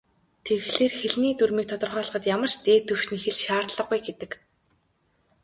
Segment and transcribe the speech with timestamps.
[0.45, 4.31] Тэгэхээр, хэлний дүрмийг тодорхойлоход ямар ч "дээд түвшний хэл" шаардлагагүй гэдэг.